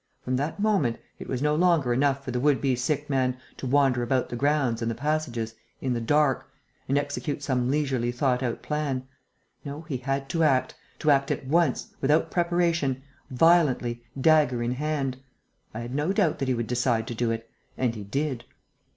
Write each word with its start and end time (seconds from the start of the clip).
From 0.23 0.35
that 0.37 0.59
moment, 0.59 0.97
it 1.19 1.27
was 1.27 1.43
no 1.43 1.53
longer 1.53 1.93
enough 1.93 2.25
for 2.25 2.31
the 2.31 2.39
would 2.39 2.59
be 2.59 2.75
sick 2.75 3.07
man 3.07 3.37
to 3.57 3.67
wander 3.67 4.01
about 4.01 4.29
the 4.29 4.35
grounds 4.35 4.81
and 4.81 4.89
the 4.89 4.95
passages, 4.95 5.53
in 5.79 5.93
the 5.93 6.01
dark, 6.01 6.49
and 6.89 6.97
execute 6.97 7.43
some 7.43 7.69
leisurely 7.69 8.11
thought 8.11 8.41
out 8.41 8.63
plan. 8.63 9.07
No, 9.63 9.81
he 9.81 9.97
had 9.97 10.27
to 10.29 10.41
act, 10.43 10.73
to 10.97 11.11
act 11.11 11.29
at 11.29 11.45
once, 11.45 11.89
without 12.01 12.31
preparation, 12.31 13.03
violently, 13.29 14.01
dagger 14.19 14.63
in 14.63 14.71
hand. 14.71 15.17
I 15.71 15.81
had 15.81 15.93
no 15.93 16.11
doubt 16.13 16.39
that 16.39 16.47
he 16.47 16.55
would 16.55 16.65
decide 16.65 17.05
to 17.05 17.13
do 17.13 17.29
it. 17.29 17.47
And 17.77 17.93
he 17.93 18.03
did." 18.03 18.43